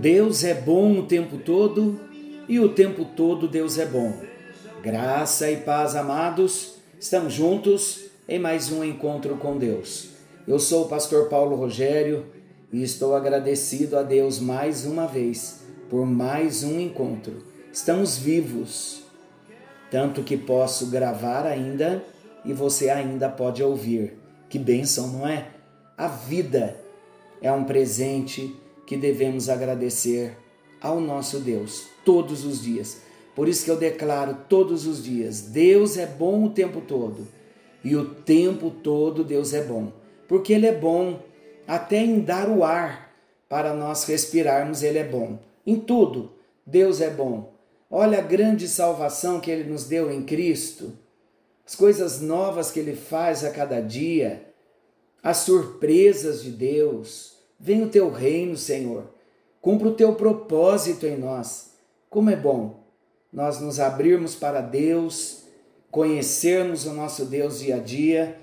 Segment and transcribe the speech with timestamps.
[0.00, 1.98] Deus é bom o tempo todo
[2.48, 4.14] e o tempo todo Deus é bom.
[4.80, 10.10] Graça e paz, amados, estamos juntos em mais um encontro com Deus.
[10.46, 12.26] Eu sou o pastor Paulo Rogério
[12.72, 17.42] e estou agradecido a Deus mais uma vez por mais um encontro.
[17.72, 19.02] Estamos vivos,
[19.90, 22.04] tanto que posso gravar ainda
[22.44, 24.16] e você ainda pode ouvir.
[24.48, 25.48] Que bênção, não é?
[25.96, 26.76] A vida
[27.42, 28.54] é um presente
[28.88, 30.34] que devemos agradecer
[30.80, 33.02] ao nosso Deus todos os dias.
[33.34, 37.28] Por isso que eu declaro todos os dias: Deus é bom o tempo todo.
[37.84, 39.92] E o tempo todo Deus é bom.
[40.26, 41.20] Porque Ele é bom,
[41.66, 43.14] até em dar o ar
[43.46, 45.38] para nós respirarmos, Ele é bom.
[45.66, 46.32] Em tudo,
[46.66, 47.52] Deus é bom.
[47.90, 50.94] Olha a grande salvação que Ele nos deu em Cristo,
[51.66, 54.46] as coisas novas que Ele faz a cada dia,
[55.22, 59.10] as surpresas de Deus Venha o teu reino, Senhor.
[59.60, 61.72] Cumpra o teu propósito em nós.
[62.08, 62.86] Como é bom
[63.32, 65.42] nós nos abrirmos para Deus,
[65.90, 68.38] conhecermos o nosso Deus dia a dia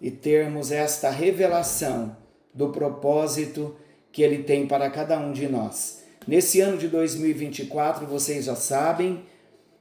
[0.00, 2.14] e termos esta revelação
[2.52, 3.74] do propósito
[4.12, 6.04] que Ele tem para cada um de nós.
[6.26, 9.24] Nesse ano de 2024, vocês já sabem,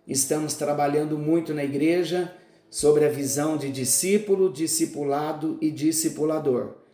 [0.07, 2.33] estamos trabalhando muito na igreja
[2.69, 6.86] sobre a visão de discípulo, discipulado e discipulador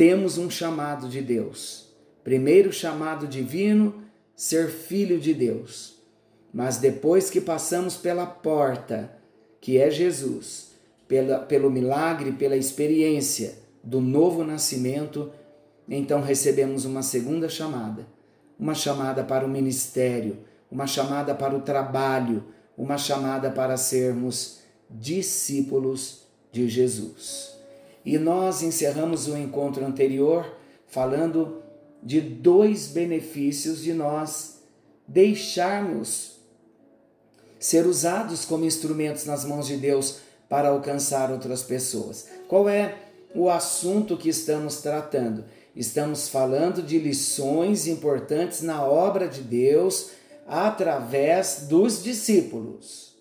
[0.00, 1.92] temos um chamado de Deus.
[2.24, 4.02] Primeiro chamado divino,
[4.34, 6.00] ser filho de Deus.
[6.54, 9.14] Mas depois que passamos pela porta,
[9.60, 10.70] que é Jesus,
[11.06, 15.30] pela, pelo milagre, pela experiência do novo nascimento,
[15.86, 18.06] então recebemos uma segunda chamada,
[18.58, 20.38] uma chamada para o ministério,
[20.72, 27.59] uma chamada para o trabalho, uma chamada para sermos discípulos de Jesus.
[28.04, 30.56] E nós encerramos o encontro anterior
[30.86, 31.62] falando
[32.02, 34.60] de dois benefícios de nós
[35.06, 36.40] deixarmos
[37.58, 42.26] ser usados como instrumentos nas mãos de Deus para alcançar outras pessoas.
[42.48, 42.96] Qual é
[43.34, 45.44] o assunto que estamos tratando?
[45.76, 50.10] Estamos falando de lições importantes na obra de Deus
[50.46, 53.14] através dos discípulos.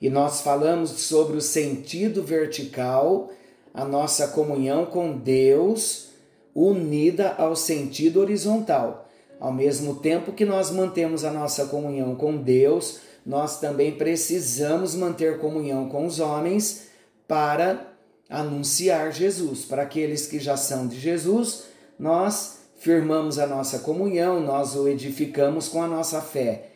[0.00, 3.30] E nós falamos sobre o sentido vertical
[3.72, 6.10] a nossa comunhão com Deus
[6.54, 9.08] unida ao sentido horizontal.
[9.38, 15.38] Ao mesmo tempo que nós mantemos a nossa comunhão com Deus, nós também precisamos manter
[15.38, 16.88] comunhão com os homens
[17.26, 17.86] para
[18.28, 19.64] anunciar Jesus.
[19.64, 21.64] Para aqueles que já são de Jesus,
[21.98, 26.66] nós firmamos a nossa comunhão, nós o edificamos com a nossa fé.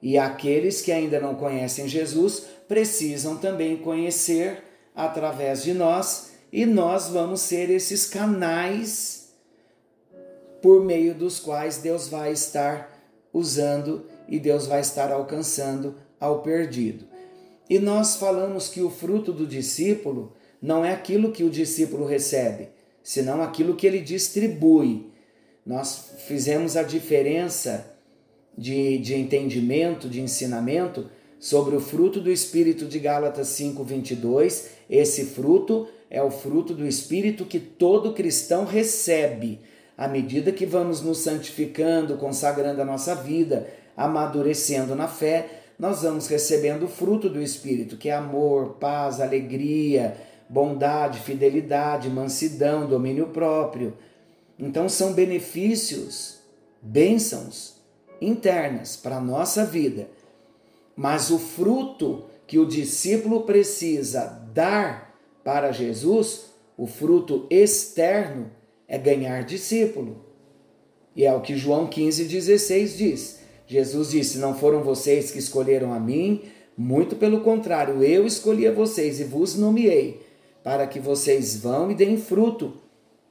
[0.00, 4.62] E aqueles que ainda não conhecem Jesus precisam também conhecer
[4.94, 9.32] através de nós e nós vamos ser esses canais
[10.60, 12.92] por meio dos quais Deus vai estar
[13.32, 17.06] usando e Deus vai estar alcançando ao perdido.
[17.70, 22.68] E nós falamos que o fruto do discípulo não é aquilo que o discípulo recebe,
[23.02, 25.10] senão aquilo que ele distribui.
[25.64, 27.96] Nós fizemos a diferença
[28.56, 31.08] de, de entendimento, de ensinamento
[31.40, 34.66] sobre o fruto do Espírito de Gálatas 5,22.
[34.88, 39.60] Esse fruto é o fruto do Espírito que todo cristão recebe
[39.96, 46.26] à medida que vamos nos santificando, consagrando a nossa vida, amadurecendo na fé, nós vamos
[46.26, 50.14] recebendo o fruto do Espírito, que é amor, paz, alegria,
[50.50, 53.96] bondade, fidelidade, mansidão, domínio próprio.
[54.58, 56.40] Então são benefícios,
[56.82, 57.76] bênçãos
[58.20, 60.08] internas para a nossa vida.
[60.94, 65.11] Mas o fruto que o discípulo precisa dar
[65.44, 66.46] para Jesus,
[66.76, 68.50] o fruto externo
[68.88, 70.24] é ganhar discípulo.
[71.14, 73.38] E é o que João 15,16 diz.
[73.66, 76.42] Jesus disse: Não foram vocês que escolheram a mim,
[76.76, 80.20] muito pelo contrário, eu escolhi a vocês e vos nomeei,
[80.62, 82.74] para que vocês vão e deem fruto.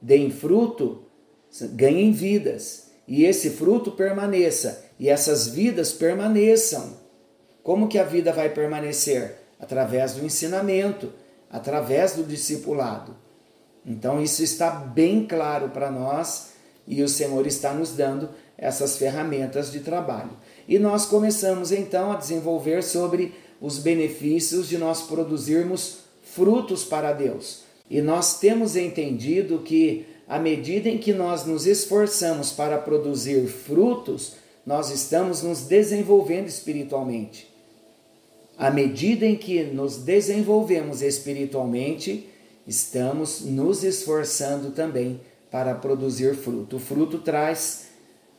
[0.00, 1.02] Deem fruto,
[1.74, 6.96] ganhem vidas, e esse fruto permaneça, e essas vidas permaneçam.
[7.62, 9.36] Como que a vida vai permanecer?
[9.60, 11.12] Através do ensinamento,
[11.52, 13.14] através do discipulado.
[13.84, 16.52] Então, isso está bem claro para nós
[16.88, 20.30] e o Senhor está nos dando essas ferramentas de trabalho.
[20.66, 27.64] E nós começamos então a desenvolver sobre os benefícios de nós produzirmos frutos para Deus.
[27.90, 34.36] E nós temos entendido que, à medida em que nós nos esforçamos para produzir frutos,
[34.64, 37.51] nós estamos nos desenvolvendo espiritualmente.
[38.62, 42.28] À medida em que nos desenvolvemos espiritualmente,
[42.64, 45.20] estamos nos esforçando também
[45.50, 46.76] para produzir fruto.
[46.76, 47.86] O fruto traz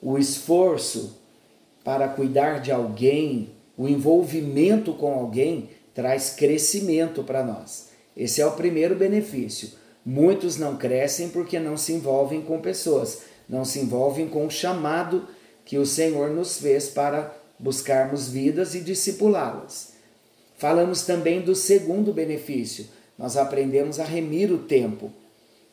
[0.02, 1.20] o esforço
[1.84, 7.90] para cuidar de alguém, o envolvimento com alguém, traz crescimento para nós.
[8.16, 9.72] Esse é o primeiro benefício.
[10.06, 15.28] Muitos não crescem porque não se envolvem com pessoas, não se envolvem com o chamado
[15.66, 19.93] que o Senhor nos fez para buscarmos vidas e discipulá-las.
[20.64, 22.86] Falamos também do segundo benefício.
[23.20, 25.12] Nós aprendemos a remir o tempo.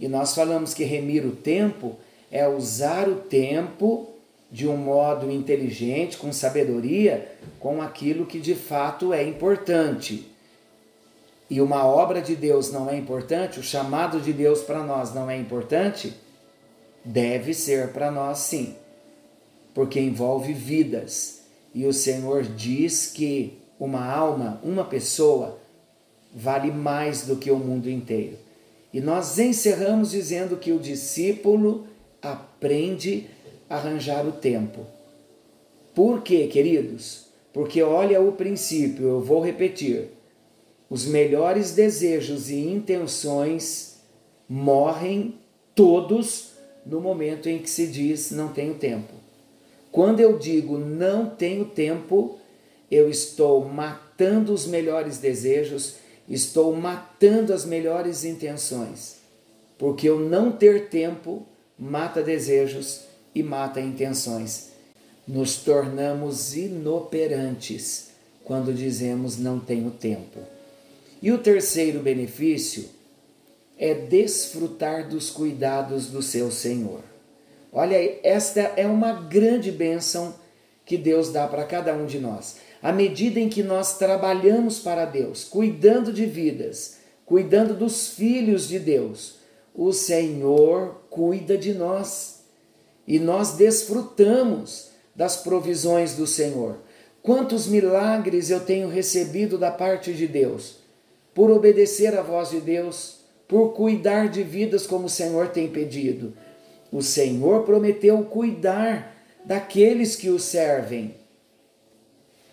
[0.00, 1.96] E nós falamos que remir o tempo
[2.28, 4.08] é usar o tempo
[4.50, 10.28] de um modo inteligente, com sabedoria, com aquilo que de fato é importante.
[11.48, 15.30] E uma obra de Deus não é importante, o chamado de Deus para nós não
[15.30, 16.12] é importante,
[17.04, 18.74] deve ser para nós sim,
[19.72, 21.42] porque envolve vidas.
[21.72, 25.58] E o Senhor diz que uma alma, uma pessoa,
[26.34, 28.36] vale mais do que o mundo inteiro.
[28.92, 31.86] E nós encerramos dizendo que o discípulo
[32.20, 33.26] aprende
[33.68, 34.84] a arranjar o tempo.
[35.94, 37.26] Por quê, queridos?
[37.52, 40.10] Porque olha o princípio, eu vou repetir.
[40.90, 44.00] Os melhores desejos e intenções
[44.48, 45.36] morrem
[45.74, 46.50] todos
[46.84, 49.14] no momento em que se diz não tenho tempo.
[49.92, 52.39] Quando eu digo não tenho tempo,
[52.90, 55.96] eu estou matando os melhores desejos,
[56.28, 59.16] estou matando as melhores intenções.
[59.78, 61.46] Porque eu não ter tempo
[61.78, 63.02] mata desejos
[63.34, 64.70] e mata intenções.
[65.26, 68.10] Nos tornamos inoperantes
[68.44, 70.40] quando dizemos não tenho tempo.
[71.22, 72.88] E o terceiro benefício
[73.78, 77.00] é desfrutar dos cuidados do seu Senhor.
[77.72, 80.34] Olha, esta é uma grande bênção
[80.90, 82.56] que Deus dá para cada um de nós.
[82.82, 88.80] À medida em que nós trabalhamos para Deus, cuidando de vidas, cuidando dos filhos de
[88.80, 89.36] Deus,
[89.72, 92.40] o Senhor cuida de nós
[93.06, 96.78] e nós desfrutamos das provisões do Senhor.
[97.22, 100.78] Quantos milagres eu tenho recebido da parte de Deus
[101.32, 106.32] por obedecer à voz de Deus, por cuidar de vidas como o Senhor tem pedido.
[106.90, 111.14] O Senhor prometeu cuidar daqueles que o servem.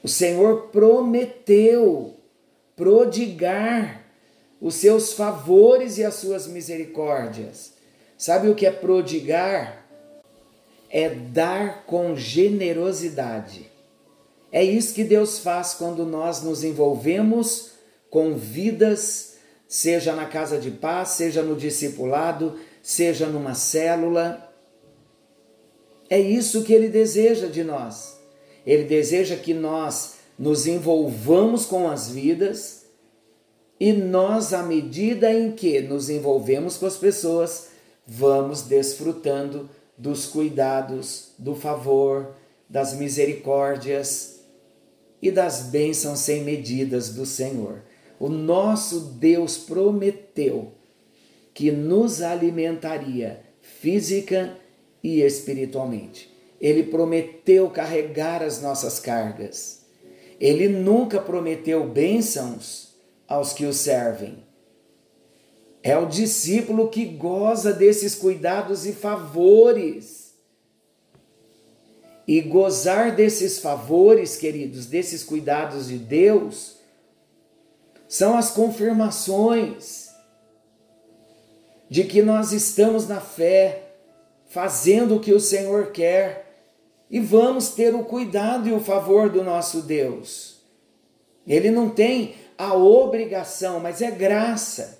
[0.04, 2.16] O Senhor prometeu
[2.75, 4.06] prodigar
[4.62, 7.74] os seus favores e as suas misericórdias.
[8.18, 9.86] Sabe o que é prodigar?
[10.89, 13.69] É dar com generosidade.
[14.51, 17.72] É isso que Deus faz quando nós nos envolvemos
[18.10, 19.36] com vidas,
[19.68, 24.46] seja na casa de paz, seja no discipulado, seja numa célula.
[26.09, 28.18] É isso que ele deseja de nós.
[28.65, 32.86] Ele deseja que nós nos envolvamos com as vidas
[33.80, 37.69] e nós, à medida em que nos envolvemos com as pessoas,
[38.06, 42.35] vamos desfrutando dos cuidados, do favor,
[42.69, 44.40] das misericórdias
[45.21, 47.83] e das bênçãos sem medidas do Senhor.
[48.19, 50.73] O nosso Deus prometeu
[51.54, 54.67] que nos alimentaria física e
[55.21, 56.35] espiritualmente.
[56.59, 59.85] Ele prometeu carregar as nossas cargas.
[60.40, 62.95] Ele nunca prometeu bênçãos
[63.28, 64.45] aos que o servem.
[65.83, 70.33] É o discípulo que goza desses cuidados e favores.
[72.28, 76.78] E gozar desses favores, queridos, desses cuidados de Deus,
[78.07, 80.09] são as confirmações
[81.90, 83.86] de que nós estamos na fé,
[84.47, 86.47] fazendo o que o Senhor quer
[87.09, 90.57] e vamos ter o cuidado e o favor do nosso Deus.
[91.45, 94.99] Ele não tem a obrigação, mas é graça.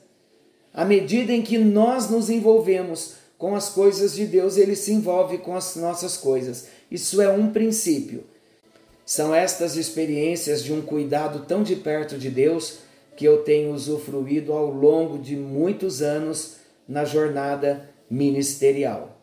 [0.74, 5.40] À medida em que nós nos envolvemos com as coisas de Deus, ele se envolve
[5.40, 6.68] com as nossas coisas.
[6.90, 8.24] Isso é um princípio.
[9.06, 12.80] São estas experiências de um cuidado tão de perto de Deus
[13.16, 19.17] que eu tenho usufruído ao longo de muitos anos na jornada ministerial.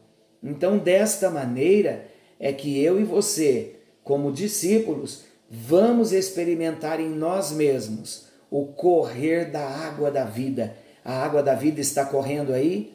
[0.44, 2.06] Então, desta maneira
[2.38, 9.66] é que eu e você, como discípulos, vamos experimentar em nós mesmos o correr da
[9.66, 10.76] água da vida.
[11.02, 12.92] A água da vida está correndo aí?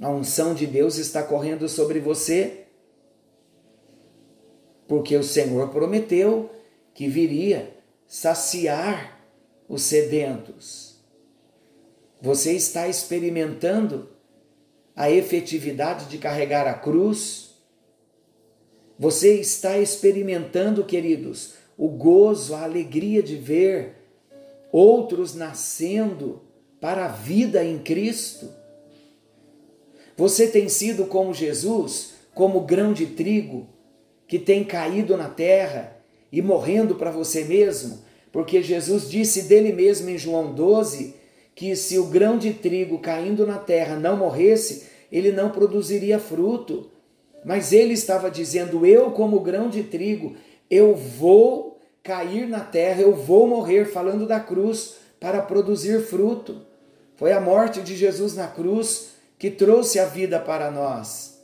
[0.00, 2.66] A unção de Deus está correndo sobre você?
[4.86, 6.50] Porque o Senhor prometeu
[6.94, 7.74] que viria
[8.06, 9.20] saciar
[9.68, 10.96] os sedentos.
[12.22, 14.15] Você está experimentando
[14.96, 17.50] a efetividade de carregar a cruz?
[18.98, 23.96] Você está experimentando, queridos, o gozo, a alegria de ver
[24.72, 26.42] outros nascendo
[26.80, 28.48] para a vida em Cristo?
[30.16, 33.68] Você tem sido como Jesus, como grão de trigo,
[34.26, 35.94] que tem caído na terra
[36.32, 41.25] e morrendo para você mesmo, porque Jesus disse dele mesmo em João 12
[41.56, 46.90] que se o grão de trigo caindo na terra não morresse, ele não produziria fruto.
[47.42, 50.36] Mas ele estava dizendo: Eu, como grão de trigo,
[50.70, 56.60] eu vou cair na terra, eu vou morrer, falando da cruz, para produzir fruto.
[57.16, 61.40] Foi a morte de Jesus na cruz que trouxe a vida para nós.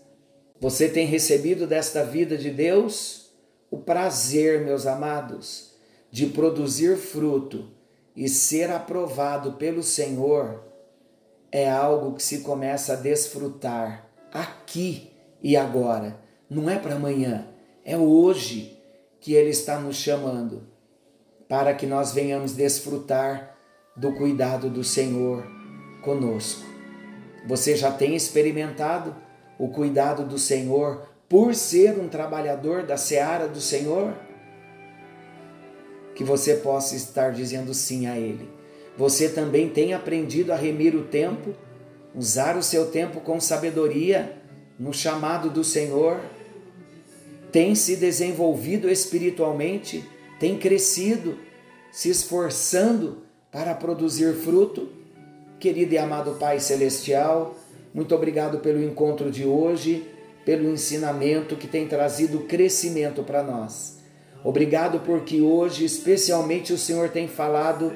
[0.60, 3.30] Você tem recebido desta vida de Deus
[3.70, 5.72] o prazer, meus amados,
[6.10, 7.66] de produzir fruto
[8.14, 10.62] e ser aprovado pelo Senhor
[11.50, 15.10] é algo que se começa a desfrutar aqui
[15.42, 16.18] e agora.
[16.48, 17.46] Não é para amanhã,
[17.84, 18.78] é hoje
[19.20, 20.66] que Ele está nos chamando
[21.48, 23.56] para que nós venhamos desfrutar
[23.96, 25.46] do cuidado do Senhor
[26.02, 26.64] conosco.
[27.46, 29.14] Você já tem experimentado
[29.58, 34.14] o cuidado do Senhor por ser um trabalhador da seara do Senhor?
[36.22, 38.48] Que você possa estar dizendo sim a Ele.
[38.96, 41.52] Você também tem aprendido a remir o tempo,
[42.14, 44.40] usar o seu tempo com sabedoria
[44.78, 46.20] no chamado do Senhor?
[47.50, 50.08] Tem se desenvolvido espiritualmente?
[50.38, 51.40] Tem crescido,
[51.90, 54.90] se esforçando para produzir fruto?
[55.58, 57.56] Querido e amado Pai Celestial,
[57.92, 60.06] muito obrigado pelo encontro de hoje,
[60.44, 64.01] pelo ensinamento que tem trazido crescimento para nós.
[64.44, 67.92] Obrigado porque hoje, especialmente, o Senhor tem falado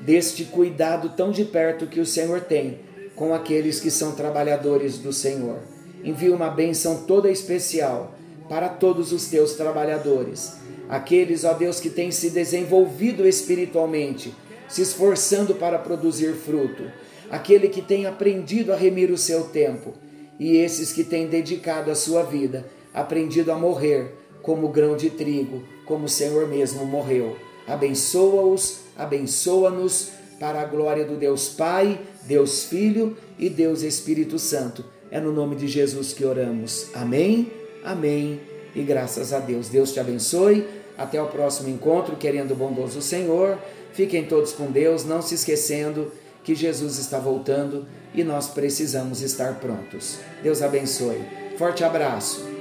[0.00, 2.80] deste cuidado tão de perto que o Senhor tem
[3.14, 5.58] com aqueles que são trabalhadores do Senhor.
[6.04, 8.14] Envia uma bênção toda especial
[8.48, 10.54] para todos os teus trabalhadores,
[10.88, 14.32] aqueles, ó Deus, que têm se desenvolvido espiritualmente
[14.68, 16.84] se esforçando para produzir fruto,
[17.30, 19.94] aquele que tem aprendido a remir o seu tempo,
[20.38, 24.14] e esses que têm dedicado a sua vida, aprendido a morrer
[24.46, 27.36] como grão de trigo, como o Senhor mesmo morreu.
[27.66, 34.84] Abençoa-os, abençoa-nos para a glória do Deus Pai, Deus Filho e Deus Espírito Santo.
[35.10, 36.86] É no nome de Jesus que oramos.
[36.94, 37.50] Amém,
[37.84, 38.40] amém
[38.74, 39.68] e graças a Deus.
[39.68, 40.64] Deus te abençoe.
[40.96, 43.58] Até o próximo encontro, querendo o bondoso Senhor.
[43.92, 46.10] Fiquem todos com Deus, não se esquecendo
[46.42, 50.18] que Jesus está voltando e nós precisamos estar prontos.
[50.42, 51.22] Deus abençoe.
[51.58, 52.55] Forte abraço.